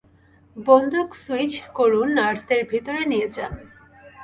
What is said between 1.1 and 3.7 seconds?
Switch করুন নার্সদের ভিতরে নিয়ে যান।